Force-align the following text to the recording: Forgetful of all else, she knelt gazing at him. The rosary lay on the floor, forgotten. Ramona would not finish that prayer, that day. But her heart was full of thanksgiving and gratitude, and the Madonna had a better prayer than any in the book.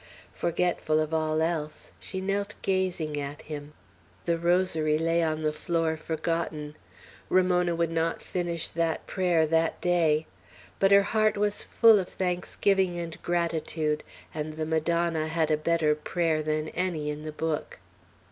Forgetful 0.33 0.99
of 0.99 1.13
all 1.13 1.43
else, 1.43 1.91
she 1.99 2.21
knelt 2.21 2.55
gazing 2.63 3.19
at 3.21 3.43
him. 3.43 3.73
The 4.25 4.39
rosary 4.39 4.97
lay 4.97 5.21
on 5.21 5.43
the 5.43 5.53
floor, 5.53 5.95
forgotten. 5.95 6.75
Ramona 7.29 7.75
would 7.75 7.91
not 7.91 8.19
finish 8.19 8.67
that 8.69 9.05
prayer, 9.05 9.45
that 9.45 9.79
day. 9.79 10.25
But 10.79 10.89
her 10.91 11.03
heart 11.03 11.37
was 11.37 11.63
full 11.63 11.99
of 11.99 12.09
thanksgiving 12.09 12.97
and 12.97 13.21
gratitude, 13.21 14.03
and 14.33 14.53
the 14.55 14.65
Madonna 14.65 15.27
had 15.27 15.51
a 15.51 15.55
better 15.55 15.93
prayer 15.93 16.41
than 16.41 16.69
any 16.69 17.11
in 17.11 17.21
the 17.21 17.31
book. 17.31 17.77